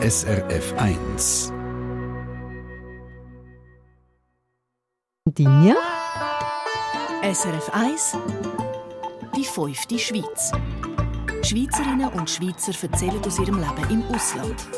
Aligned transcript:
SRF 0.00 0.74
1. 0.78 1.52
Dinja? 5.26 5.74
SRF 7.24 7.68
1 7.72 8.16
Die 9.36 9.42
fünfte 9.42 9.98
Schweiz. 9.98 10.52
Schweizerinnen 11.42 12.10
und 12.10 12.30
Schweizer 12.30 12.72
erzählen 12.80 13.20
aus 13.26 13.40
ihrem 13.40 13.58
Leben 13.58 13.90
im 13.90 14.04
Ausland. 14.14 14.68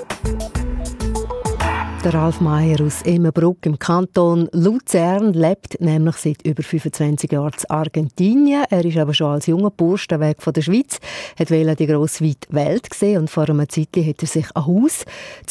Der 2.03 2.15
Ralf 2.15 2.41
Meier 2.41 2.81
aus 2.81 3.03
Emmenbruck 3.03 3.67
im 3.67 3.79
Kanton 3.79 4.49
Luzern 4.53 5.35
lebt 5.35 5.79
nämlich 5.83 6.17
seit 6.17 6.41
über 6.47 6.63
25 6.63 7.31
Jahren 7.31 7.53
in 7.53 7.71
Argentinien. 7.71 8.65
Er 8.71 8.83
ist 8.87 8.97
aber 8.97 9.13
schon 9.13 9.33
als 9.33 9.47
junger 9.47 9.71
Bursch 9.71 10.09
weg 10.09 10.41
von 10.41 10.55
der 10.55 10.63
Schweiz, 10.63 10.99
hat 11.39 11.51
die 11.51 11.87
grosse 11.87 12.25
weite 12.25 12.51
Welt 12.55 12.89
gesehen 12.89 13.21
und 13.21 13.31
vor 13.31 13.47
einer 13.51 13.69
Zeit 13.69 13.89
hat 13.99 14.23
er 14.23 14.27
sich 14.27 14.47
ein 14.57 14.67
Haus 14.67 15.05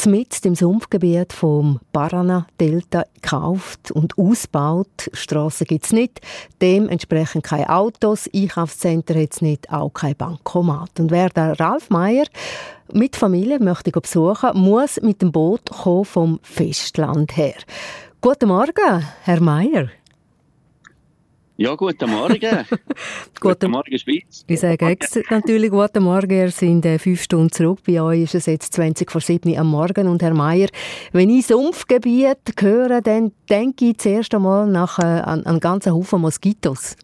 mitten 0.06 0.48
im 0.48 0.54
Sumpfgebiet 0.56 1.32
vom 1.32 1.78
Paraná-Delta 1.92 3.04
gekauft 3.14 3.92
und 3.92 4.18
ausgebaut. 4.18 5.08
Strassen 5.12 5.68
gibt 5.68 5.84
es 5.84 5.92
nicht, 5.92 6.20
dementsprechend 6.60 7.44
keine 7.44 7.70
Autos, 7.70 8.28
Einkaufszentren 8.34 9.22
hat 9.22 9.34
es 9.34 9.40
nicht, 9.40 9.70
auch 9.70 9.90
kein 9.90 10.16
Bankomat. 10.16 10.98
Und 10.98 11.12
wer 11.12 11.28
der 11.28 11.60
Ralf 11.60 11.90
Meier 11.90 12.24
mit 12.92 13.16
Familie 13.16 13.58
möchte 13.58 13.90
ich 13.90 13.94
besuchen, 13.94 14.50
muss 14.54 15.00
mit 15.02 15.22
dem 15.22 15.32
Boot 15.32 15.70
kommen 15.70 16.04
vom 16.04 16.40
Festland 16.42 17.36
her. 17.36 17.54
Guten 18.20 18.48
Morgen, 18.48 19.04
Herr 19.22 19.40
Meier. 19.40 19.88
Ja, 21.60 21.74
guten 21.74 22.08
Morgen. 22.08 22.40
guten, 22.40 22.78
guten 23.38 23.70
Morgen, 23.70 23.98
Schweiz. 23.98 24.44
Ich 24.46 24.60
sage 24.60 24.86
extra 24.86 25.20
natürlich 25.28 25.70
guten 25.70 26.02
Morgen. 26.02 26.30
Wir 26.30 26.50
sind 26.50 26.86
äh, 26.86 26.98
fünf 26.98 27.22
Stunden 27.22 27.52
zurück. 27.52 27.80
Bei 27.86 28.00
euch 28.00 28.22
ist 28.22 28.34
es 28.34 28.46
jetzt 28.46 28.72
20 28.72 29.10
vor 29.10 29.20
7 29.20 29.58
am 29.58 29.66
Morgen. 29.66 30.08
Und 30.08 30.22
Herr 30.22 30.32
Meier, 30.32 30.68
wenn 31.12 31.28
ich 31.28 31.48
Sumpfgebiet 31.48 32.54
höre, 32.58 33.02
dann 33.02 33.32
denke 33.50 33.90
ich 33.90 33.98
zuerst 33.98 34.34
einmal 34.34 34.66
nach, 34.68 34.98
äh, 35.00 35.02
an 35.02 35.44
einen 35.44 35.60
ganzen 35.60 35.92
Haufen 35.92 36.22
Moskitos. 36.22 36.96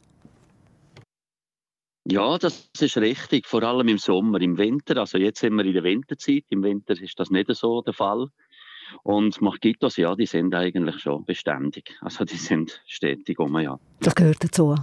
Ja, 2.08 2.38
das 2.38 2.70
ist 2.78 2.96
richtig, 2.98 3.46
vor 3.46 3.62
allem 3.64 3.88
im 3.88 3.98
Sommer. 3.98 4.40
Im 4.40 4.58
Winter, 4.58 4.96
also 4.98 5.18
jetzt 5.18 5.40
sind 5.40 5.54
wir 5.54 5.64
in 5.64 5.72
der 5.72 5.82
Winterzeit, 5.82 6.44
im 6.50 6.62
Winter 6.62 7.00
ist 7.00 7.18
das 7.18 7.30
nicht 7.30 7.52
so 7.54 7.82
der 7.82 7.94
Fall. 7.94 8.28
Und 9.02 9.40
Moskitos, 9.40 9.96
ja, 9.96 10.14
die 10.14 10.26
sind 10.26 10.54
eigentlich 10.54 11.00
schon 11.00 11.24
beständig. 11.24 11.96
Also 12.00 12.24
die 12.24 12.36
sind 12.36 12.80
stetig 12.86 13.40
um, 13.40 13.58
ja. 13.58 13.78
Das 14.00 14.14
gehört 14.14 14.44
dazu. 14.44 14.76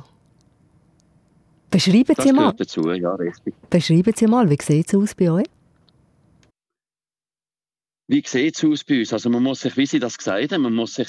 Beschreiben 1.72 2.14
das 2.14 2.26
Sie 2.26 2.34
mal. 2.34 2.54
Das 2.54 2.76
gehört 2.76 2.92
dazu, 2.92 2.92
ja, 2.92 3.16
richtig. 3.16 3.56
Beschreiben 3.70 4.14
Sie 4.14 4.28
mal, 4.28 4.50
wie 4.50 4.58
sieht 4.62 4.88
es 4.88 4.96
aus 4.96 5.16
bei 5.16 5.32
euch? 5.32 5.46
Wie 8.08 8.22
sieht 8.26 8.56
es 8.58 8.64
aus 8.66 8.84
bei 8.84 9.00
uns? 9.00 9.14
Also 9.14 9.30
man 9.30 9.44
muss 9.44 9.62
sich, 9.62 9.78
wie 9.78 9.86
Sie 9.86 10.00
das 10.00 10.18
gesagt 10.18 10.52
haben, 10.52 10.64
man 10.64 10.76
muss 10.76 10.96
sich 10.96 11.08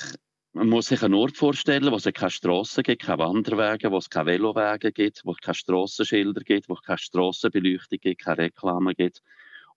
man 0.55 0.69
muss 0.69 0.86
sich 0.86 1.02
einen 1.02 1.14
Ort 1.14 1.36
vorstellen, 1.36 1.91
wo 1.91 1.97
es 1.97 2.05
keine 2.05 2.30
Strassen 2.30 2.84
gibt, 2.84 3.02
keine 3.02 3.19
Wanderwege, 3.19 3.91
wo 3.91 3.98
es 3.98 4.08
keine 4.08 4.27
Velowege 4.27 4.92
gibt, 4.92 5.22
wo 5.24 5.33
es 5.33 5.38
keine 5.38 5.56
Strassenschilder 5.56 6.42
gibt, 6.42 6.69
wo 6.69 6.74
es 6.74 6.83
keine 6.83 6.98
Strassenbeleuchtung 6.98 7.98
gibt, 8.00 8.22
keine 8.22 8.38
Reklame 8.38 8.94
gibt 8.94 9.20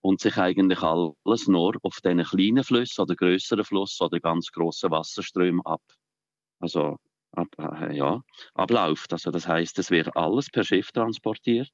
und 0.01 0.21
sich 0.21 0.37
eigentlich 0.37 0.83
alles 0.83 1.47
nur 1.47 1.75
auf 1.81 1.99
diesen 2.01 2.23
kleinen 2.23 2.63
Flüssen 2.63 3.01
oder 3.01 3.15
größeren 3.15 3.65
Fluss 3.65 3.99
oder 4.01 4.19
ganz 4.19 4.51
grossen 4.51 4.91
Wasserströmen 4.91 5.65
ab, 5.65 5.81
also 6.59 6.97
ab, 7.31 7.47
äh, 7.57 7.97
ja, 7.97 8.21
abläuft. 8.53 9.11
Also 9.13 9.31
das 9.31 9.47
heißt, 9.47 9.79
es 9.79 9.89
wird 9.89 10.15
alles 10.15 10.51
per 10.51 10.63
Schiff 10.63 10.91
transportiert. 10.91 11.73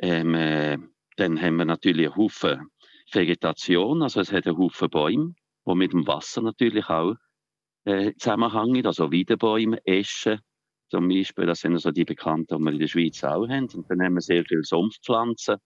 Ähm, 0.00 0.34
äh, 0.34 0.78
dann 1.16 1.40
haben 1.40 1.56
wir 1.56 1.64
natürlich 1.64 2.08
einen 2.08 2.16
Haufen 2.16 2.68
Vegetation, 3.12 4.02
also 4.02 4.20
es 4.20 4.32
hat 4.32 4.48
einen 4.48 4.58
Haufen 4.58 4.90
Bäume, 4.90 5.34
die 5.64 5.74
mit 5.76 5.92
dem 5.92 6.08
Wasser 6.08 6.42
natürlich 6.42 6.88
auch 6.88 7.14
äh, 7.84 8.12
zusammenhängen, 8.18 8.86
also 8.86 9.12
Weidenbäume, 9.12 9.78
Eschen 9.84 10.40
zum 10.90 11.08
Beispiel, 11.08 11.46
das 11.46 11.60
sind 11.60 11.72
also 11.72 11.90
die 11.90 12.04
bekannten, 12.04 12.58
die 12.58 12.64
wir 12.64 12.72
in 12.72 12.78
der 12.78 12.86
Schweiz 12.86 13.24
auch 13.24 13.48
haben. 13.48 13.68
Und 13.74 13.90
dann 13.90 14.02
haben 14.02 14.14
wir 14.14 14.20
sehr 14.20 14.44
viele 14.44 14.62
Sumpfpflanzen. 14.62 15.56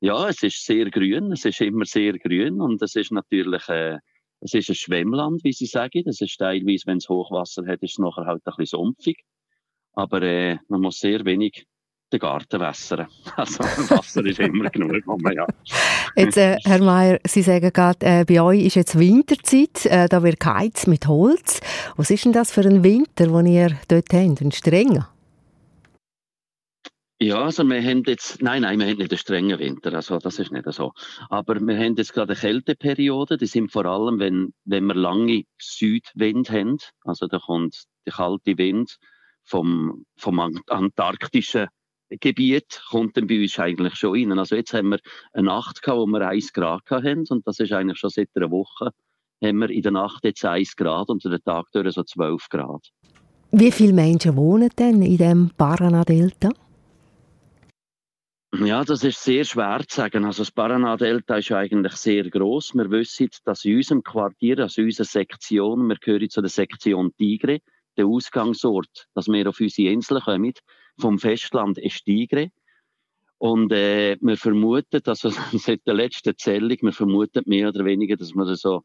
Ja, 0.00 0.28
es 0.28 0.42
ist 0.42 0.64
sehr 0.64 0.90
grün, 0.90 1.32
es 1.32 1.44
ist 1.44 1.60
immer 1.60 1.84
sehr 1.84 2.14
grün 2.18 2.60
und 2.60 2.80
es 2.80 2.94
ist 2.96 3.12
natürlich 3.12 3.68
äh, 3.68 3.98
es 4.40 4.54
ist 4.54 4.68
ein 4.68 4.74
Schwemmland, 4.74 5.42
wie 5.44 5.52
sie 5.52 5.66
sagen. 5.66 6.02
Das 6.04 6.20
ist 6.20 6.36
teilweise, 6.36 6.86
wenn 6.86 6.98
es 6.98 7.08
Hochwasser 7.08 7.66
hat, 7.66 7.82
ist 7.82 7.92
es 7.92 7.98
nachher 7.98 8.26
halt 8.26 8.42
ein 8.46 8.52
bisschen 8.56 8.78
sumpfig. 8.78 9.18
Aber 9.94 10.22
äh, 10.22 10.58
man 10.68 10.80
muss 10.80 10.98
sehr 11.00 11.24
wenig 11.24 11.66
den 12.12 12.20
Garten 12.20 12.60
wässern. 12.60 13.08
Also 13.36 13.64
Wasser 13.64 14.24
ist 14.24 14.38
immer 14.38 14.70
genug, 14.70 15.04
man 15.06 15.34
ja. 15.34 15.46
Jetzt, 16.16 16.36
äh, 16.36 16.56
Herr 16.64 16.82
Mayer, 16.82 17.18
Sie 17.26 17.42
sagen 17.42 17.72
gerade, 17.72 18.06
äh, 18.06 18.24
bei 18.24 18.40
euch 18.40 18.64
ist 18.64 18.76
jetzt 18.76 18.98
Winterzeit, 18.98 19.86
äh, 19.86 20.08
da 20.08 20.22
wird 20.22 20.40
geheizt 20.40 20.86
mit 20.86 21.06
Holz. 21.06 21.60
Was 21.96 22.10
ist 22.10 22.24
denn 22.24 22.32
das 22.32 22.52
für 22.52 22.62
ein 22.62 22.82
Winter, 22.82 23.26
den 23.26 23.46
ihr 23.46 23.78
dort 23.88 24.12
habt, 24.12 24.40
ein 24.40 24.52
strenger? 24.52 25.08
Ja, 27.20 27.42
also 27.42 27.64
wir 27.64 27.82
haben 27.82 28.04
jetzt, 28.06 28.40
nein, 28.42 28.62
nein, 28.62 28.78
wir 28.78 28.86
haben 28.86 28.98
nicht 28.98 29.10
einen 29.10 29.18
strengen 29.18 29.58
Winter, 29.58 29.92
also 29.92 30.18
das 30.18 30.38
ist 30.38 30.52
nicht 30.52 30.72
so. 30.72 30.92
Aber 31.30 31.56
wir 31.60 31.76
haben 31.76 31.96
jetzt 31.96 32.12
gerade 32.12 32.32
eine 32.32 32.40
Kälteperiode, 32.40 33.36
die 33.36 33.46
sind 33.46 33.72
vor 33.72 33.86
allem, 33.86 34.20
wenn, 34.20 34.52
wenn 34.64 34.86
wir 34.86 34.94
lange 34.94 35.42
Südwind 35.60 36.48
haben, 36.50 36.78
also 37.02 37.26
da 37.26 37.40
kommt 37.40 37.86
der 38.06 38.12
kalte 38.12 38.56
Wind 38.56 38.98
vom, 39.42 40.04
vom 40.16 40.38
antarktischen 40.68 41.66
Gebiet 42.10 42.82
kommt 42.88 43.16
dann 43.16 43.26
bei 43.26 43.40
uns 43.40 43.58
eigentlich 43.58 43.94
schon 43.94 44.14
rein. 44.14 44.38
Also 44.38 44.56
jetzt 44.56 44.72
haben 44.72 44.90
wir 44.90 45.00
eine 45.32 45.46
Nacht 45.46 45.82
gehabt, 45.82 45.98
wo 45.98 46.06
wir 46.06 46.26
1 46.26 46.52
Grad 46.52 46.90
hatten 46.90 47.24
und 47.28 47.46
das 47.46 47.60
ist 47.60 47.72
eigentlich 47.72 47.98
schon 47.98 48.10
seit 48.10 48.30
einer 48.34 48.50
Woche 48.50 48.92
haben 49.44 49.58
wir 49.58 49.70
in 49.70 49.82
der 49.82 49.92
Nacht 49.92 50.24
jetzt 50.24 50.44
1 50.44 50.76
Grad 50.76 51.08
und 51.08 51.24
den 51.24 51.42
Tag 51.44 51.66
durch 51.72 51.94
so 51.94 52.02
12 52.02 52.48
Grad. 52.48 52.90
Wie 53.52 53.70
viele 53.70 53.92
Menschen 53.92 54.36
wohnen 54.36 54.70
denn 54.78 55.00
in 55.02 55.16
dem 55.16 55.50
Paraná-Delta? 55.56 56.50
Ja, 58.60 58.82
das 58.82 59.04
ist 59.04 59.22
sehr 59.22 59.44
schwer 59.44 59.82
zu 59.86 59.96
sagen. 59.96 60.24
Also 60.24 60.42
das 60.42 60.50
Paraná-Delta 60.50 61.36
ist 61.36 61.52
eigentlich 61.52 61.92
sehr 61.92 62.28
groß. 62.28 62.74
Wir 62.74 62.90
wissen, 62.90 63.28
dass 63.44 63.64
in 63.64 63.76
unserem 63.76 64.02
Quartier, 64.02 64.58
also 64.58 64.80
in 64.80 64.88
unserer 64.88 65.06
Sektion, 65.06 65.86
wir 65.86 65.96
gehören 65.96 66.30
zu 66.30 66.40
der 66.40 66.50
Sektion 66.50 67.14
Tigre, 67.16 67.60
der 67.96 68.06
Ausgangsort, 68.06 69.06
dass 69.14 69.28
wir 69.28 69.48
auf 69.48 69.60
unsere 69.60 69.92
Insel 69.92 70.20
kommen, 70.20 70.54
vom 70.98 71.18
Festland 71.18 71.78
ist 71.78 72.04
Tigre. 72.04 72.50
Und 73.38 73.72
äh, 73.72 74.16
wir 74.20 74.36
vermuten, 74.36 75.00
also 75.06 75.30
seit 75.52 75.86
der 75.86 75.94
letzten 75.94 76.36
Zählung, 76.36 76.76
wir 76.80 76.92
vermuten 76.92 77.44
mehr 77.46 77.68
oder 77.68 77.84
weniger, 77.84 78.16
dass 78.16 78.34
wir 78.34 78.56
so 78.56 78.82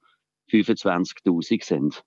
25'000 0.51 1.63
sind. 1.63 2.03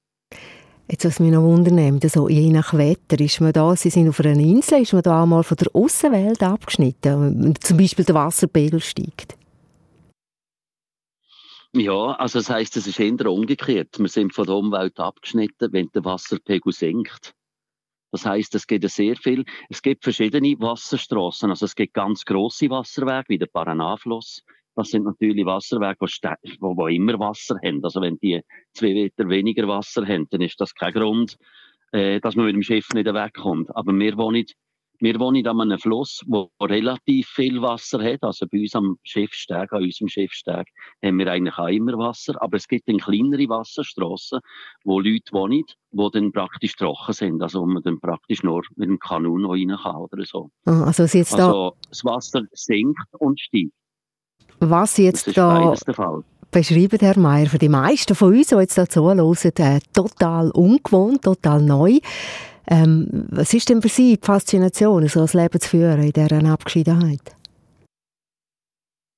Jetzt, 0.89 1.05
was 1.05 1.19
mich 1.19 1.33
noch 1.33 1.43
wundern 1.43 2.01
so 2.09 2.29
je 2.29 2.49
nach 2.51 2.73
Wetter, 2.73 3.19
ist 3.19 3.41
man 3.41 3.53
da, 3.53 3.75
Sie 3.75 3.91
sind 3.91 4.09
auf 4.09 4.21
einer 4.21 4.39
Insel, 4.39 4.83
ist 4.83 4.93
man 4.93 5.03
da 5.03 5.23
auch 5.23 5.27
mal 5.27 5.43
von 5.43 5.57
der 5.57 5.75
Außenwelt 5.75 6.45
abgeschnitten, 6.45 7.55
zum 7.61 7.77
Beispiel 7.77 8.05
der 8.05 8.15
Wasserpegel 8.15 8.79
steigt? 8.79 9.37
Ja, 11.73 12.13
also 12.13 12.39
das 12.39 12.49
heisst, 12.49 12.77
es 12.77 12.87
ist 12.87 13.01
eher 13.01 13.31
umgekehrt. 13.31 13.99
Wir 13.99 14.09
sind 14.09 14.33
von 14.33 14.47
der 14.47 14.55
Umwelt 14.55 14.99
abgeschnitten, 14.99 15.73
wenn 15.73 15.91
der 15.93 16.05
Wasserpegel 16.05 16.73
sinkt. 16.73 17.35
Das 18.17 18.25
heißt, 18.25 18.55
es 18.55 18.67
gibt 18.67 18.89
sehr 18.89 19.15
viel, 19.15 19.45
es 19.69 19.83
gibt 19.83 20.03
verschiedene 20.03 20.59
Wasserstraßen. 20.59 21.51
Also 21.51 21.67
es 21.67 21.75
gibt 21.75 21.93
ganz 21.93 22.25
große 22.25 22.71
Wasserwege, 22.71 23.29
wie 23.29 23.37
der 23.37 23.45
Paraná-Fluss. 23.45 24.43
Das 24.75 24.89
sind 24.89 25.05
natürlich 25.05 25.45
Wasserwege, 25.45 25.99
wo, 26.61 26.75
wo, 26.75 26.87
immer 26.87 27.19
Wasser 27.19 27.57
haben. 27.63 27.85
Also 27.85 28.01
wenn 28.01 28.17
die 28.17 28.41
zwei 28.73 28.95
Meter 28.95 29.29
weniger 29.29 29.69
Wasser 29.69 30.07
haben, 30.07 30.27
dann 30.31 30.41
ist 30.41 30.59
das 30.59 30.75
kein 30.75 30.95
Grund, 30.95 31.37
äh, 31.93 32.19
dass 32.19 32.37
man 32.37 32.47
mit 32.47 32.55
dem 32.55 32.63
Schiff 32.63 32.89
nicht 32.95 33.05
wegkommt. 33.05 33.69
Aber 33.77 33.93
wir 33.93 34.17
wohnen 34.17 34.47
wir 35.01 35.21
wohnen 35.21 35.47
an 35.47 35.61
einem 35.61 35.79
Fluss, 35.79 36.23
wo 36.27 36.51
relativ 36.61 37.29
viel 37.29 37.63
Wasser 37.63 38.03
hat. 38.03 38.23
Also 38.23 38.47
bei 38.51 38.61
uns 38.61 38.75
am 38.75 38.99
Schiffsteg, 39.03 39.73
an 39.73 39.83
unserem 39.83 40.09
Schiffsteg, 40.09 40.67
haben 41.05 41.19
wir 41.19 41.31
eigentlich 41.31 41.59
auch 41.59 41.69
immer 41.69 41.99
Wasser. 41.99 42.41
Aber 42.41 42.57
es 42.57 42.69
gibt 42.69 42.89
dann 42.89 42.99
kleinere 42.99 43.49
Wasserstraßen, 43.49 44.41
wo 44.85 45.01
Leute 45.01 45.33
wohnen, 45.33 45.65
die 45.91 46.09
dann 46.13 46.33
praktisch 46.33 46.77
trocken 46.77 47.13
sind. 47.13 47.43
Also 47.43 47.63
wo 47.63 47.67
man 47.67 47.83
dann 47.83 48.01
praktisch 48.01 48.43
nur 48.43 48.63
mit 48.77 48.89
dem 48.89 48.99
Kanun 48.99 49.47
rein 49.47 49.77
kann 49.83 49.97
oder 49.97 50.25
so. 50.25 50.51
Ah, 50.65 50.85
also, 50.85 51.05
jetzt 51.05 51.35
also 51.35 51.71
da 51.71 51.89
das 51.89 52.05
Wasser 52.05 52.43
sinkt 52.53 53.09
und 53.19 53.41
steigt. 53.41 53.73
Was 54.61 54.97
jetzt 54.97 55.27
das 55.37 55.79
ist 55.81 55.99
da 55.99 56.23
beschreiben, 56.51 56.99
Herr 57.01 57.19
Meier, 57.19 57.47
für 57.47 57.59
die 57.59 57.69
meisten 57.69 58.15
von 58.15 58.35
uns, 58.35 58.49
die 58.49 58.55
jetzt 58.55 58.79
da 58.79 58.89
zuhören, 58.89 59.19
äh, 59.19 59.81
total 59.93 60.51
ungewohnt, 60.53 61.23
total 61.23 61.61
neu. 61.61 61.99
Ähm, 62.69 63.27
was 63.31 63.55
ist 63.55 63.69
denn 63.69 63.81
für 63.81 63.89
Sie 63.89 64.17
die 64.17 64.27
Faszination, 64.27 65.07
so 65.09 65.21
ein 65.21 65.29
Leben 65.33 65.61
zu 65.61 65.69
führen 65.69 66.03
in 66.03 66.13
dieser 66.13 66.53
Abgeschiedenheit? 66.53 67.37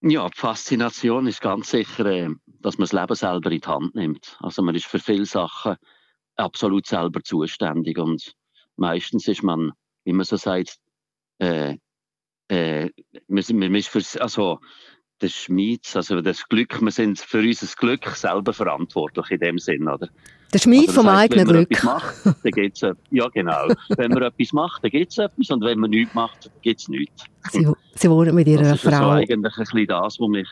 Ja, 0.00 0.28
die 0.28 0.38
Faszination 0.38 1.26
ist 1.26 1.40
ganz 1.40 1.70
sicher, 1.70 2.06
äh, 2.06 2.28
dass 2.60 2.78
man 2.78 2.84
das 2.88 2.92
Leben 2.92 3.14
selber 3.14 3.50
in 3.50 3.60
die 3.60 3.66
Hand 3.66 3.94
nimmt. 3.94 4.36
Also 4.40 4.62
man 4.62 4.74
ist 4.74 4.86
für 4.86 4.98
viele 4.98 5.26
Sachen 5.26 5.76
absolut 6.36 6.86
selber 6.86 7.22
zuständig 7.22 7.98
und 7.98 8.32
meistens 8.76 9.26
ist 9.26 9.42
man, 9.42 9.72
wie 10.04 10.12
man 10.12 10.24
so 10.24 10.36
sagt, 10.36 10.78
äh, 11.38 11.76
äh, 12.48 12.90
man, 13.26 13.44
man 13.50 13.74
ist 13.74 13.88
für, 13.88 14.02
also 14.20 14.60
der 15.20 15.28
Schmied, 15.28 15.90
also 15.94 16.20
das 16.20 16.48
Glück, 16.48 16.80
wir 16.80 16.90
sind 16.90 17.18
für 17.18 17.38
unser 17.38 17.66
Glück 17.76 18.06
selber 18.08 18.52
verantwortlich 18.52 19.30
in 19.30 19.38
dem 19.40 19.58
Sinn, 19.58 19.88
oder? 19.88 20.08
Der 20.52 20.58
Schmied 20.58 20.88
also 20.88 21.02
vom 21.02 21.10
heisst, 21.10 21.32
eigenen 21.32 21.48
wenn 21.48 21.64
Glück. 21.66 21.84
Macht, 21.84 22.14
dann 22.24 22.52
gibt's, 22.52 22.80
ja, 23.10 23.28
genau. 23.28 23.68
wenn 23.96 24.10
man 24.12 24.22
etwas 24.22 24.52
macht, 24.52 24.84
dann 24.84 24.90
gibt 24.90 25.12
es 25.12 25.18
etwas 25.18 25.50
und 25.50 25.62
wenn 25.62 25.78
man 25.78 25.90
nichts 25.90 26.14
macht, 26.14 26.46
dann 26.46 26.52
gibt 26.62 26.80
es 26.80 26.88
nichts. 26.88 27.24
Sie, 27.50 27.66
Sie 27.94 28.10
wohnen 28.10 28.34
mit 28.34 28.46
Ihrer 28.46 28.62
das 28.62 28.74
ist 28.74 28.82
Frau. 28.82 29.10
Also 29.10 29.10
eigentlich 29.10 29.58
ein 29.58 29.64
bisschen 29.64 29.86
das, 29.86 30.20
was 30.20 30.28
mich 30.28 30.48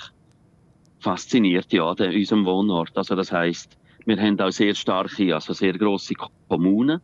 fasziniert, 1.01 1.73
ja, 1.73 1.89
an 1.89 2.15
unserem 2.15 2.45
Wohnort. 2.45 2.97
Also 2.97 3.15
das 3.15 3.33
heisst, 3.33 3.79
wir 4.05 4.21
haben 4.21 4.39
auch 4.41 4.51
sehr 4.51 4.75
starke, 4.75 5.35
also 5.35 5.53
sehr 5.53 5.77
grosse 5.79 6.15
Kommunen. 6.49 7.01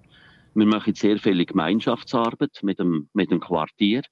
Wir 0.54 0.66
machen 0.66 0.94
sehr 0.94 1.18
viele 1.18 1.46
Gemeinschaftsarbeit 1.46 2.58
mit 2.62 2.78
dem, 2.78 3.08
mit 3.14 3.30
dem 3.30 3.40
Quartier. 3.40 4.02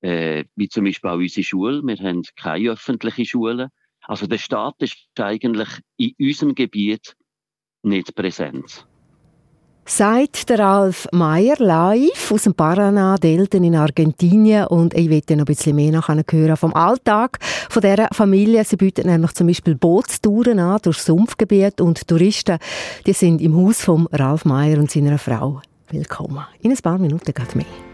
Äh, 0.00 0.44
wie 0.54 0.68
zum 0.68 0.84
Beispiel 0.84 1.10
auch 1.10 1.16
unsere 1.16 1.44
Schule. 1.44 1.82
Wir 1.82 1.96
haben 1.96 2.22
keine 2.36 2.70
öffentliche 2.70 3.24
Schule. 3.24 3.70
Also 4.02 4.26
der 4.26 4.38
Staat 4.38 4.76
ist 4.78 4.96
eigentlich 5.18 5.68
in 5.96 6.14
unserem 6.18 6.54
Gebiet 6.54 7.14
nicht 7.82 8.14
präsent. 8.14 8.86
Sagt 9.84 10.50
der 10.50 10.58
Ralf 10.58 11.08
Meyer 11.12 11.56
live 11.58 12.30
aus 12.30 12.42
dem 12.42 12.52
Paraná 12.52 13.18
Delten 13.18 13.64
in 13.64 13.74
Argentinien 13.74 14.66
und 14.66 14.92
ich 14.92 15.08
möchte 15.08 15.34
noch 15.34 15.44
ein 15.44 15.46
bisschen 15.46 15.76
mehr 15.76 15.92
nachher 15.92 16.22
hören 16.30 16.58
vom 16.58 16.74
Alltag 16.74 17.38
von 17.70 17.80
dieser 17.80 18.08
Familie. 18.12 18.64
Sie 18.64 18.76
bieten 18.76 19.06
nämlich 19.06 19.32
zum 19.32 19.46
Beispiel 19.46 19.76
Bootstouren 19.76 20.58
an 20.58 20.78
durch 20.82 20.98
Sumpfgebiet 20.98 21.80
und 21.80 22.06
Touristen, 22.06 22.58
die 23.06 23.14
sind 23.14 23.40
im 23.40 23.56
Haus 23.56 23.82
von 23.82 24.06
Ralf 24.12 24.44
Meyer 24.44 24.78
und 24.78 24.90
seiner 24.90 25.16
Frau. 25.16 25.62
Willkommen. 25.90 26.44
In 26.60 26.70
ein 26.70 26.76
paar 26.76 26.98
Minuten 26.98 27.32
geht 27.32 27.56
mehr. 27.56 27.87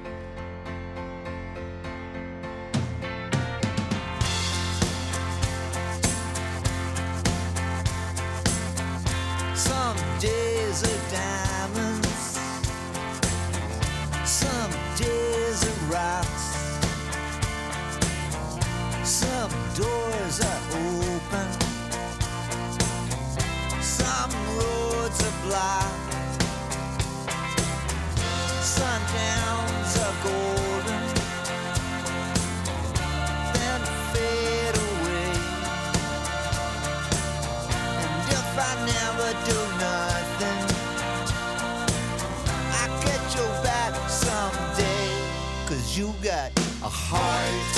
Heart 47.15 47.74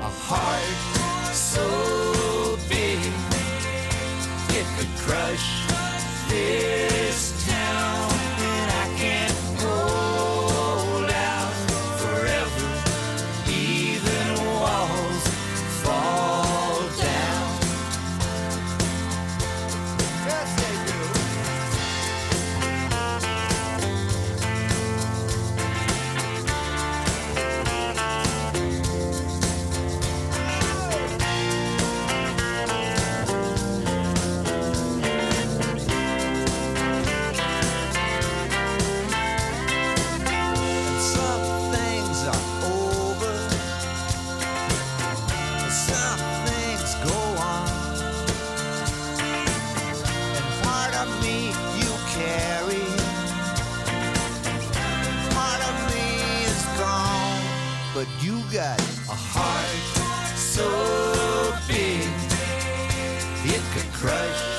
a 0.00 0.10
heart 0.10 1.34
so 1.34 2.56
big 2.68 2.98
it 4.50 4.66
could 4.76 4.92
crush 4.96 5.66
this 6.28 6.87
but 57.98 58.06
you 58.22 58.40
got 58.52 58.78
a 59.08 59.12
heart 59.12 60.36
so 60.36 61.52
big 61.66 62.06
it 63.44 63.60
could 63.74 63.92
crush 63.92 64.57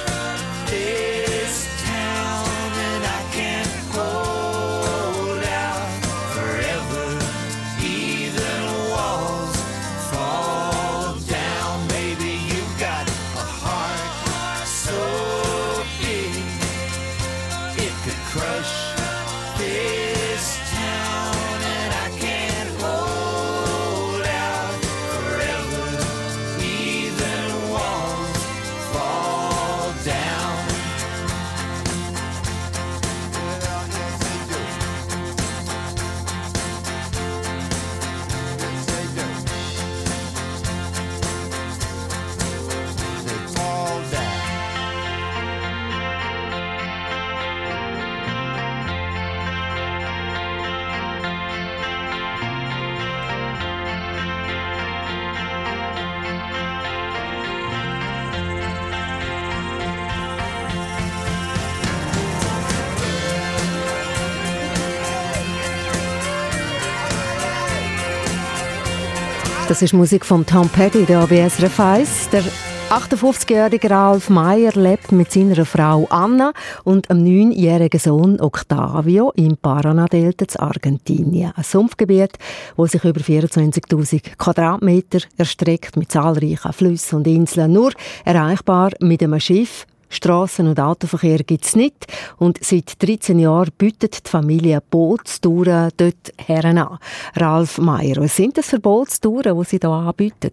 Das 69.70 69.84
ist 69.84 69.94
Musik 69.94 70.26
von 70.26 70.48
Tom 70.48 70.68
Petty, 70.68 71.06
der 71.06 71.20
ABS 71.20 71.62
Refeis. 71.62 72.28
Der 72.32 72.42
58-jährige 72.90 73.92
Ralf 73.92 74.28
Meyer 74.32 74.72
lebt 74.74 75.12
mit 75.12 75.32
seiner 75.32 75.64
Frau 75.64 76.08
Anna 76.10 76.54
und 76.84 77.12
einem 77.12 77.24
neunjährigen 77.24 78.00
Sohn 78.00 78.42
Octavio 78.42 79.32
im 79.36 79.58
Paraná-Delta 79.58 80.46
in 80.46 80.60
Argentinien. 80.60 81.54
Ein 81.56 81.64
Sumpfgebiet, 81.64 82.40
das 82.78 82.94
sich 82.94 83.04
über 83.04 83.22
24.000 83.22 84.38
Quadratmeter 84.40 85.20
erstreckt 85.38 85.98
mit 85.98 86.12
zahlreichen 86.12 86.74
Flüssen 86.74 87.18
und 87.18 87.28
Inseln. 87.28 87.72
Nur 87.72 87.92
erreichbar 88.26 88.90
mit 89.02 89.22
einem 89.22 89.40
Schiff. 89.40 89.86
Strassen- 90.10 90.68
und 90.68 90.80
Autoverkehr 90.80 91.40
gibt 91.40 91.66
es 91.66 91.76
nicht. 91.76 92.08
Und 92.38 92.64
seit 92.64 93.02
13 93.02 93.40
Jahren 93.40 93.72
bietet 93.78 94.26
die 94.26 94.30
Familie 94.30 94.82
Bootstouren 94.90 95.92
dort 95.98 96.34
her 96.38 96.66
an. 96.66 97.00
Ralf 97.36 97.78
Meyer, 97.78 98.18
was 98.18 98.36
sind 98.36 98.58
das 98.58 98.70
für 98.70 98.80
Bootstouren, 98.80 99.58
die 99.58 99.66
Sie 99.66 99.78
hier 99.82 99.90
anbieten? 99.90 100.52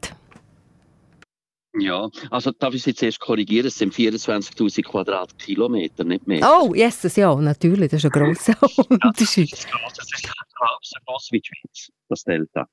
Ja, 1.78 2.08
also 2.30 2.52
darf 2.52 2.72
ich 2.74 2.82
Sie 2.82 2.94
zuerst 2.94 3.20
korrigieren, 3.20 3.66
es 3.66 3.76
sind 3.76 3.92
24'000 3.92 4.82
Quadratkilometer, 4.82 6.04
nicht 6.04 6.26
mehr. 6.26 6.40
Oh, 6.42 6.74
yes, 6.74 7.14
ja, 7.16 7.34
natürlich, 7.34 7.90
das 7.90 8.02
ist 8.02 8.06
ein 8.06 8.10
grosser 8.10 8.54
Unterschied. 8.90 9.52
Das 9.52 9.58
ist 9.58 9.70
gross, 9.70 9.92
das 9.94 10.06
ist 10.06 10.26
halb 10.26 10.78
so 10.82 10.98
gross 11.04 11.28
wie 11.32 11.40
die 11.40 11.48
Schweiz, 11.48 11.92
das 12.08 12.24
Delta. 12.24 12.66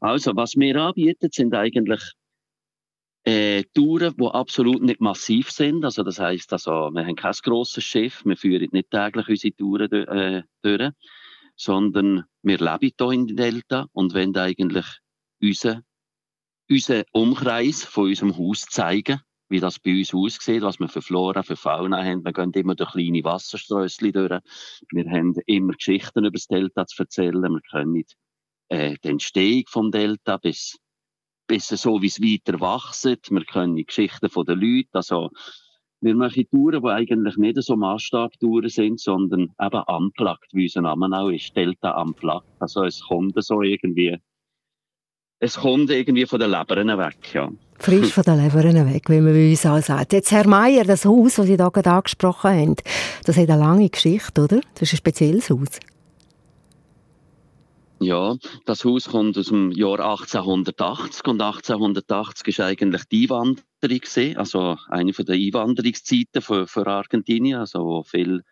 Also, 0.00 0.32
was 0.34 0.54
wir 0.56 0.76
anbieten, 0.76 1.28
sind 1.30 1.54
eigentlich 1.54 2.00
äh, 3.24 3.62
Touren, 3.74 4.14
die 4.16 4.26
absolut 4.26 4.82
nicht 4.82 5.00
massiv 5.00 5.50
sind. 5.50 5.84
Also, 5.84 6.02
das 6.02 6.18
heisst, 6.18 6.52
also, 6.52 6.90
wir 6.92 7.06
haben 7.06 7.16
kein 7.16 7.34
grosses 7.42 7.84
Schiff, 7.84 8.24
wir 8.24 8.36
führen 8.36 8.68
nicht 8.72 8.90
täglich 8.90 9.28
unsere 9.28 9.54
Touren 9.54 9.92
äh, 9.92 10.42
durch, 10.62 10.90
sondern 11.56 12.24
wir 12.42 12.58
leben 12.58 12.92
hier 12.98 13.10
in 13.12 13.26
Delta 13.36 13.86
und 13.92 14.14
wollen 14.14 14.36
eigentlich 14.36 14.86
unseren 15.40 15.84
unseren 16.72 17.04
Umkreis 17.12 17.84
von 17.84 18.04
unserem 18.04 18.36
Haus 18.36 18.62
zeigen, 18.62 19.20
wie 19.48 19.60
das 19.60 19.78
bei 19.78 19.98
uns 19.98 20.14
aussieht, 20.14 20.62
was 20.62 20.80
wir 20.80 20.88
für 20.88 21.02
Flora, 21.02 21.42
für 21.42 21.56
Fauna 21.56 22.02
haben. 22.02 22.24
Wir 22.24 22.32
gehen 22.32 22.52
immer 22.52 22.74
durch 22.74 22.92
kleine 22.92 23.22
Wasserströssli 23.22 24.12
durch. 24.12 24.40
Wir 24.90 25.10
haben 25.10 25.34
immer 25.46 25.74
Geschichten 25.74 26.24
über 26.24 26.32
das 26.32 26.46
Delta 26.46 26.86
zu 26.86 27.02
erzählen. 27.02 27.42
Wir 27.42 27.60
können 27.70 28.04
äh, 28.68 28.96
die 29.04 29.08
Entstehung 29.08 29.64
vom 29.68 29.90
Delta 29.90 30.38
bis, 30.38 30.78
bis 31.52 31.68
so, 31.68 32.00
wie 32.00 32.06
es 32.06 32.18
weiter 32.18 32.58
wächst. 32.60 33.30
Wir 33.30 33.44
können 33.44 33.76
die 33.76 33.84
Geschichten 33.84 34.30
von 34.30 34.46
den 34.46 34.58
Leuten, 34.58 34.88
also 34.94 35.28
wir 36.00 36.14
machen 36.14 36.46
Touren, 36.50 36.82
die 36.82 36.88
eigentlich 36.88 37.36
nicht 37.36 37.62
so 37.62 37.76
Maßstabtouren 37.76 38.70
sind, 38.70 38.98
sondern 38.98 39.50
eben 39.60 39.82
unplugged, 39.86 40.48
wie 40.52 40.64
unser 40.64 40.80
Name 40.80 41.14
auch 41.14 41.28
ist, 41.28 41.54
Delta 41.54 42.00
unplugged. 42.00 42.48
Also 42.58 42.84
es 42.84 43.02
kommt 43.02 43.34
so 43.36 43.60
irgendwie 43.60 44.16
es 45.40 45.56
kommt 45.56 45.90
irgendwie 45.90 46.24
von 46.24 46.40
den 46.40 46.52
Lebern 46.52 46.98
weg, 46.98 47.34
ja. 47.34 47.50
Frisch 47.78 48.12
von 48.12 48.22
den 48.22 48.42
Lebern 48.42 48.90
weg, 48.94 49.10
wie 49.10 49.20
man 49.20 49.34
bei 49.34 49.50
uns 49.50 49.66
auch 49.66 49.82
sagt. 49.82 50.14
Jetzt, 50.14 50.30
Herr 50.30 50.46
Meier, 50.46 50.84
das 50.84 51.04
Haus, 51.04 51.34
das 51.34 51.46
Sie 51.46 51.56
hier 51.56 51.70
gerade 51.70 51.90
angesprochen 51.90 52.50
haben, 52.50 52.76
das 53.24 53.36
hat 53.36 53.50
eine 53.50 53.60
lange 53.60 53.90
Geschichte, 53.90 54.44
oder? 54.44 54.60
Das 54.74 54.82
ist 54.84 54.94
ein 54.94 54.98
spezielles 54.98 55.50
Haus. 55.50 55.80
Ja, 58.02 58.36
das 58.66 58.84
Haus 58.84 59.08
kommt 59.08 59.38
aus 59.38 59.46
dem 59.46 59.70
Jahr 59.70 60.00
1880 60.00 61.24
und 61.26 61.40
1880 61.40 62.58
war 62.58 62.66
eigentlich 62.66 63.04
die 63.04 63.22
Einwanderung 63.24 64.36
also 64.36 64.76
eine 64.88 65.12
der 65.12 65.34
Einwanderungszeiten 65.36 66.42
für, 66.42 66.66
für 66.66 66.86
Argentinien, 66.86 67.60
also 67.60 67.78
wo 67.84 68.02
viele 68.02 68.42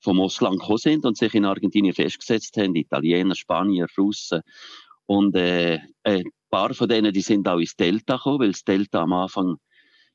vom 0.00 0.20
Ausland 0.20 0.60
gekommen 0.60 0.78
sind 0.78 1.04
und 1.04 1.16
sich 1.16 1.34
in 1.34 1.44
Argentinien 1.44 1.94
festgesetzt 1.94 2.56
haben, 2.56 2.76
Italiener, 2.76 3.34
Spanier, 3.34 3.86
Russen 3.98 4.42
und 5.06 5.34
äh, 5.34 5.80
äh, 6.04 6.22
paar 6.48 6.72
von 6.74 6.88
denen, 6.88 7.12
die 7.12 7.20
sind 7.20 7.48
auch 7.48 7.58
ins 7.58 7.74
Delta 7.74 8.16
gekommen, 8.16 8.40
weil 8.40 8.52
das 8.52 8.64
Delta 8.64 9.02
am 9.02 9.12
Anfang, 9.12 9.56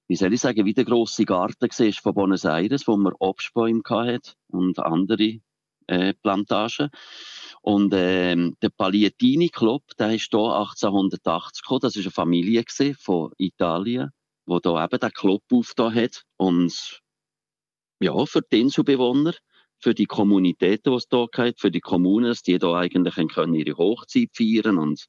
wie 0.08 0.16
soll 0.16 0.34
ich 0.34 0.40
sagen, 0.40 0.66
wie 0.66 0.74
der 0.74 0.86
grosse 0.86 1.26
Garten 1.26 1.70
war 1.70 1.94
von 1.94 2.14
Buenos 2.14 2.46
Aires, 2.46 2.88
wo 2.88 2.96
man 2.96 3.14
Obstbäume 3.20 3.82
hatte 3.90 4.34
und 4.48 4.80
andere 4.80 5.40
äh, 5.88 6.14
Plantagen. 6.14 6.90
Und 7.66 7.94
ähm, 7.96 8.56
der 8.62 8.70
Pagliattini 8.70 9.50
Club, 9.50 9.82
der 9.98 10.14
ist 10.14 10.30
hier 10.30 10.40
1880 10.40 11.64
gekommen. 11.64 11.80
Das 11.82 11.96
war 11.96 12.04
eine 12.04 12.12
Familie 12.12 12.64
von 13.00 13.32
Italien, 13.40 14.12
die 14.46 14.60
hier 14.64 14.84
eben 14.84 15.00
den 15.00 15.10
Club 15.10 15.42
aufgetan 15.52 15.96
hat. 15.96 16.22
Und 16.38 17.02
ja, 18.00 18.26
für 18.28 18.44
die 18.44 18.62
Inselbewohner, 18.62 19.34
für 19.80 19.96
die 19.96 20.06
Kommunitäten, 20.06 20.92
die 20.92 20.96
es 20.96 21.08
hier 21.10 21.28
gibt, 21.32 21.60
für 21.60 21.72
die 21.72 21.80
Kommunen, 21.80 22.28
dass 22.28 22.44
die 22.44 22.60
hier 22.60 22.76
eigentlich 22.76 23.16
können 23.30 23.56
ihre 23.56 23.76
Hochzeit 23.78 24.30
feiern 24.32 24.78
und 24.78 25.08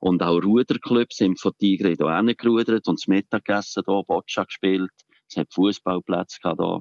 und 0.00 0.20
auch 0.20 0.42
Ruderclubs 0.42 1.16
sind 1.16 1.40
von 1.40 1.56
Tigre 1.56 1.94
hier 1.96 2.16
hingerudert 2.16 2.88
und 2.88 2.98
das 2.98 3.06
Mittagessen 3.06 3.84
hier, 3.86 4.02
Boccia 4.02 4.42
gespielt. 4.42 4.90
Es 5.30 5.36
hat 5.36 5.54
Fußballplätze 5.54 6.38
hier. 6.42 6.80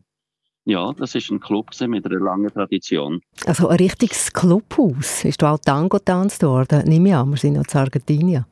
Ja, 0.65 0.93
das 0.93 1.13
ist 1.15 1.29
ein 1.29 1.41
Club 1.41 1.71
mit 1.87 2.05
einer 2.05 2.19
langen 2.19 2.51
Tradition. 2.51 3.21
Also 3.45 3.67
ein 3.67 3.77
richtiges 3.77 4.31
Clubhaus. 4.31 5.25
Ist 5.25 5.41
da 5.41 5.53
auch 5.53 5.59
Tango 5.59 5.97
getanzt 5.97 6.41
worden? 6.43 6.87
Nehme 6.87 7.09
ich 7.09 7.15
an, 7.15 7.29
wir 7.31 7.37
sind 7.37 7.53
noch 7.53 7.65
in 7.65 7.79
Argentinien. 7.79 8.45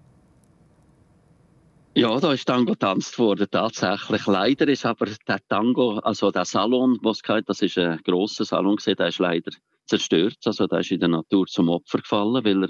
Ja, 1.94 2.20
da 2.20 2.34
ist 2.34 2.46
Tango 2.46 2.74
getanzt 2.74 3.18
worden, 3.20 3.48
tatsächlich. 3.52 4.26
Leider 4.26 4.68
ist 4.68 4.86
aber 4.86 5.08
der 5.28 5.40
Tango, 5.48 6.00
also 6.00 6.32
der 6.32 6.46
Salon, 6.46 6.98
was 7.02 7.20
es 7.28 7.44
das 7.46 7.62
ist 7.62 7.78
ein 7.78 8.00
grosser 8.04 8.46
Salon 8.46 8.78
gewesen, 8.78 8.96
der 8.98 9.08
ist 9.08 9.20
leider 9.20 9.52
zerstört. 9.86 10.38
Also 10.46 10.68
der 10.68 10.80
ist 10.80 10.92
in 10.92 11.00
der 11.00 11.10
Natur 11.10 11.48
zum 11.48 11.70
Opfer 11.70 12.00
gefallen, 12.00 12.46
weil 12.46 12.64
er 12.64 12.70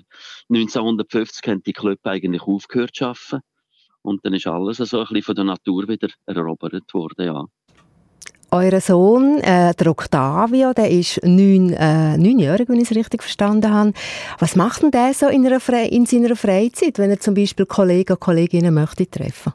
1950 0.50 1.48
hat 1.48 1.66
die 1.66 1.74
Club 1.74 2.00
eigentlich 2.04 2.42
aufgehört 2.44 2.96
zu 2.96 3.06
arbeiten. 3.06 3.42
Und 4.04 4.26
dann 4.26 4.34
ist 4.34 4.48
alles 4.48 4.78
so 4.78 5.00
ein 5.00 5.06
bisschen 5.06 5.22
von 5.22 5.36
der 5.36 5.46
Natur 5.46 5.88
wieder 5.88 6.10
erobert 6.26 6.92
worden, 6.94 7.26
ja. 7.26 7.46
Euer 8.54 8.82
Sohn, 8.82 9.40
äh, 9.40 9.74
der 9.74 9.88
Octavio, 9.88 10.74
der 10.74 10.92
ist 10.92 11.24
neun, 11.24 11.72
äh, 11.72 12.18
neunjährig, 12.18 12.68
wenn 12.68 12.82
ich 12.82 12.92
es 12.92 12.98
richtig 12.98 13.24
verstanden 13.24 13.74
habe. 13.74 13.94
Was 14.40 14.58
macht 14.58 14.84
denn 14.84 14.92
der 14.92 15.14
so 15.14 15.28
in, 15.30 15.46
in 15.46 16.06
seiner 16.06 16.36
Freizeit, 16.36 17.00
wenn 17.00 17.12
er 17.12 17.20
zum 17.22 17.34
Beispiel 17.34 17.66
Kollegen 17.66 18.12
und 18.12 18.20
Kolleginnen 18.20 18.74
möchte 18.74 19.10
treffen? 19.10 19.54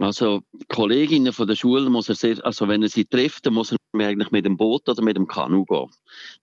Also 0.00 0.42
Kolleginnen 0.66 1.32
von 1.32 1.46
der 1.46 1.54
Schule 1.54 1.88
muss 1.88 2.08
er 2.08 2.16
sehr, 2.16 2.44
also 2.44 2.66
wenn 2.66 2.82
er 2.82 2.88
sie 2.88 3.04
trifft, 3.04 3.46
dann 3.46 3.54
muss 3.54 3.70
er 3.70 3.78
eigentlich 3.92 4.32
mit 4.32 4.44
dem 4.44 4.56
Boot 4.56 4.88
oder 4.88 5.04
mit 5.04 5.16
dem 5.16 5.28
Kanu 5.28 5.64
gehen. 5.64 5.88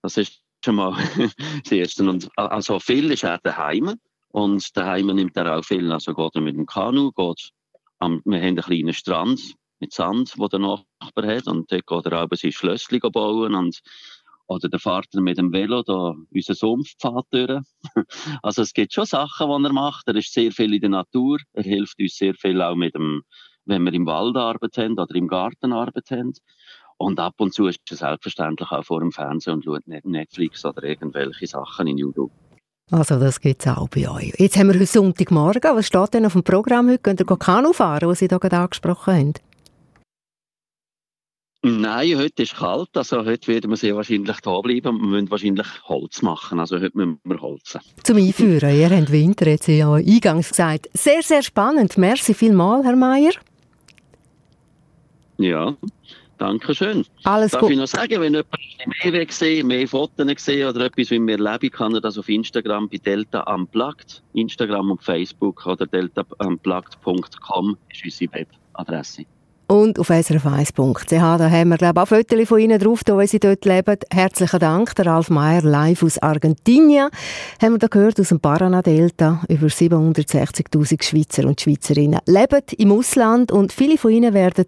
Das 0.01 0.15
ist 0.15 0.39
schon 0.63 0.75
mal 0.75 0.95
das 1.63 1.71
Erste. 1.73 2.09
Und 2.09 2.29
also 2.37 2.79
viel 2.79 3.11
ist 3.11 3.25
er 3.25 3.39
daheim 3.39 3.95
und 4.29 4.77
daheim 4.77 5.07
nimmt 5.07 5.35
er 5.35 5.57
auch 5.57 5.65
viel. 5.65 5.91
Also 5.91 6.13
geht 6.13 6.35
er 6.35 6.41
mit 6.41 6.55
dem 6.55 6.65
Kanu, 6.65 7.11
geht 7.11 7.51
am, 7.99 8.21
wir 8.23 8.37
haben 8.37 8.47
einen 8.47 8.61
kleinen 8.61 8.93
Strand 8.93 9.55
mit 9.81 9.93
Sand, 9.93 10.33
wo 10.37 10.47
der 10.47 10.59
Nachbar 10.59 11.27
hat 11.27 11.47
und 11.47 11.71
dort 11.71 11.87
geht 11.87 12.05
er 12.05 12.23
auch 12.23 12.27
sein 12.31 12.51
Schlösschen 12.51 12.99
bauen 13.11 13.55
und 13.55 13.81
oder 14.51 14.67
der 14.67 14.79
fährt 14.79 15.13
mit 15.13 15.37
dem 15.37 15.53
Velo 15.53 15.81
da 15.81 16.13
unseren 16.29 16.55
Sumpfpfad 16.55 17.25
durch. 17.31 17.61
Also 18.43 18.61
es 18.61 18.73
gibt 18.73 18.93
schon 18.93 19.05
Sachen, 19.05 19.47
die 19.47 19.67
er 19.67 19.73
macht. 19.73 20.07
Er 20.07 20.15
ist 20.15 20.33
sehr 20.33 20.51
viel 20.51 20.73
in 20.73 20.81
der 20.81 20.89
Natur. 20.89 21.37
Er 21.53 21.63
hilft 21.63 21.99
uns 21.99 22.17
sehr 22.17 22.33
viel 22.33 22.61
auch 22.61 22.75
mit 22.75 22.93
dem, 22.93 23.23
wenn 23.65 23.83
wir 23.83 23.93
im 23.93 24.05
Wald 24.05 24.35
arbeiten 24.35 24.99
oder 24.99 25.15
im 25.15 25.27
Garten 25.27 25.71
arbeiten. 25.71 26.33
Und 26.97 27.19
ab 27.19 27.35
und 27.37 27.53
zu 27.53 27.67
ist 27.67 27.79
er 27.89 27.97
selbstverständlich 27.97 28.69
auch 28.71 28.83
vor 28.83 28.99
dem 28.99 29.11
Fernsehen 29.11 29.53
und 29.53 29.63
schaut 29.63 29.87
Netflix 29.87 30.65
oder 30.65 30.83
irgendwelche 30.83 31.47
Sachen 31.47 31.87
in 31.87 31.97
YouTube. 31.97 32.31
Also 32.91 33.17
das 33.19 33.39
gibt 33.39 33.65
es 33.65 33.71
auch 33.71 33.87
bei 33.87 34.09
euch. 34.09 34.33
Jetzt 34.37 34.57
haben 34.57 34.67
wir 34.67 34.75
heute 34.75 34.85
Sonntagmorgen. 34.85 35.75
Was 35.75 35.87
steht 35.87 36.13
denn 36.13 36.25
auf 36.25 36.33
dem 36.33 36.43
Programm 36.43 36.89
heute? 36.89 36.99
Könnt 36.99 37.21
ihr 37.21 37.25
Kanu 37.25 37.71
fahren, 37.71 38.09
was 38.09 38.19
Sie 38.19 38.27
hier 38.27 38.37
gerade 38.37 38.57
angesprochen 38.57 39.13
haben? 39.13 39.33
Nein, 41.63 42.17
heute 42.17 42.41
ist 42.41 42.55
kalt, 42.55 42.89
also 42.95 43.23
heute 43.23 43.47
werden 43.47 43.69
wir 43.69 43.77
sehr 43.77 43.95
wahrscheinlich 43.95 44.39
da 44.39 44.59
bleiben 44.61 44.95
und 44.95 45.01
wir 45.01 45.07
müssen 45.09 45.29
wahrscheinlich 45.29 45.67
Holz 45.83 46.23
machen, 46.23 46.59
also 46.59 46.79
heute 46.79 46.97
müssen 46.97 47.19
wir 47.23 47.39
holzen. 47.39 47.81
Zum 48.03 48.17
Einführen, 48.17 48.75
ihr 48.75 48.89
habt 48.89 49.11
Winter, 49.11 49.47
jetzt 49.47 49.67
ja 49.67 49.93
eingangs 49.93 50.49
gesagt. 50.49 50.89
Sehr, 50.93 51.21
sehr 51.21 51.43
spannend. 51.43 51.99
Merci 51.99 52.33
vielmals, 52.33 52.83
Herr 52.83 52.95
Meier. 52.95 53.33
Ja, 55.37 55.77
danke 56.39 56.73
schön. 56.73 57.05
Alles 57.25 57.51
Darf 57.51 57.61
gut. 57.61 57.71
ich 57.71 57.77
noch 57.77 57.85
sagen, 57.85 58.19
wenn 58.21 58.33
jemand 58.33 59.03
mehr 59.03 59.25
gesehen, 59.27 59.67
mehr 59.67 59.87
Fotos 59.87 60.25
gesehen 60.25 60.67
oder 60.67 60.85
etwas, 60.85 61.11
wie 61.11 61.19
wir 61.19 61.37
leben, 61.37 61.69
kann 61.69 61.93
er 61.93 62.01
das 62.01 62.17
auf 62.17 62.27
Instagram 62.27 62.89
bei 62.89 62.97
Delta 62.97 63.41
Unplugged, 63.53 64.23
Instagram 64.33 64.89
und 64.89 65.03
Facebook 65.03 65.63
oder 65.67 65.85
deltaunplugged.com 65.85 67.77
ist 67.91 68.03
unsere 68.03 68.31
Webadresse. 68.33 69.25
Und 69.71 69.99
auf 69.99 70.09
srf1.ch. 70.09 71.09
Da 71.11 71.49
haben 71.49 71.69
wir, 71.69 71.77
glaube 71.77 71.99
ich, 71.99 72.03
auch 72.03 72.07
Fotos 72.07 72.47
von 72.49 72.59
Ihnen 72.59 72.77
drauf, 72.77 73.05
da, 73.05 73.17
wenn 73.17 73.27
Sie 73.27 73.39
dort 73.39 73.63
leben. 73.63 73.95
Herzlichen 74.11 74.59
Dank, 74.59 74.93
der 74.95 75.05
Ralf 75.05 75.29
Meyer, 75.29 75.61
live 75.61 76.03
aus 76.03 76.17
Argentinien. 76.17 77.07
Haben 77.61 77.75
wir 77.75 77.79
da 77.79 77.87
gehört 77.87 78.19
aus 78.19 78.27
dem 78.29 78.41
Paraná-Delta. 78.41 79.43
Über 79.47 79.67
760.000 79.67 81.01
Schweizer 81.01 81.45
und 81.45 81.61
Schweizerinnen 81.61 82.19
leben 82.25 82.61
im 82.77 82.91
Ausland 82.91 83.53
und 83.53 83.71
viele 83.71 83.97
von 83.97 84.11
ihnen 84.11 84.33
werden 84.33 84.65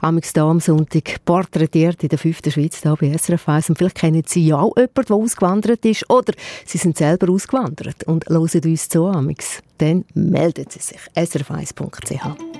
am 0.00 0.20
Sonntag 0.20 1.24
porträtiert 1.24 2.02
in 2.02 2.08
der 2.08 2.18
fünften 2.18 2.50
Schweiz, 2.50 2.82
hier 2.82 2.96
bei 3.00 3.16
SRF 3.16 3.48
1. 3.48 3.70
Und 3.70 3.78
vielleicht 3.78 3.98
kennen 3.98 4.24
Sie 4.26 4.48
ja 4.48 4.58
auch 4.58 4.76
jemanden, 4.76 5.04
der 5.06 5.16
ausgewandert 5.16 5.84
ist 5.84 6.10
oder 6.10 6.32
Sie 6.66 6.78
sind 6.78 6.98
selber 6.98 7.32
ausgewandert 7.32 8.02
und 8.04 8.28
hören 8.28 8.48
uns 8.64 8.88
zu, 8.88 9.06
amix. 9.06 9.62
Dann 9.78 10.04
melden 10.14 10.66
Sie 10.68 10.80
sich. 10.80 10.98
srf1.ch 11.14 12.59